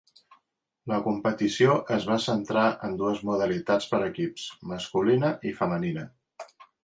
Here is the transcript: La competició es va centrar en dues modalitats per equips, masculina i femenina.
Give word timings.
La 0.91 0.95
competició 1.07 1.75
es 1.97 2.07
va 2.11 2.15
centrar 2.23 2.63
en 2.89 2.97
dues 3.03 3.21
modalitats 3.31 3.91
per 3.93 4.01
equips, 4.07 4.47
masculina 4.75 5.33
i 5.51 5.55
femenina. 5.61 6.07